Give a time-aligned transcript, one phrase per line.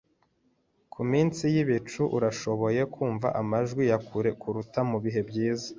[0.93, 5.67] Ku minsi yibicu, urashobora kumva amajwi ya kure kuruta mubihe byiza.